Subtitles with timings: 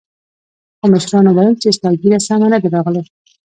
[0.79, 3.01] خو مشرانو ويل چې ستا ږيره سمه نه ده راغلې.